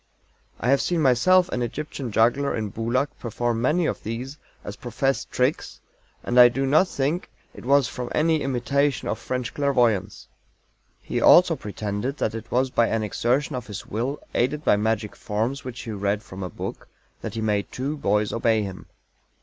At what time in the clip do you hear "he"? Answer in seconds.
11.03-11.21, 15.81-15.91, 17.35-17.41